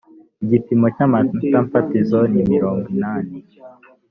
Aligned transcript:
igipimo 0.43 0.85
cy’ 0.95 1.01
amanota 1.05 1.57
fatizo 1.71 2.19
ni 2.33 2.41
mironginani. 2.49 3.37